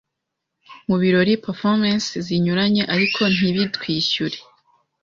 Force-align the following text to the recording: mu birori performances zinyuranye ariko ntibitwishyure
mu 0.87 0.95
birori 1.01 1.33
performances 1.45 2.13
zinyuranye 2.27 2.83
ariko 2.95 3.21
ntibitwishyure 3.35 4.37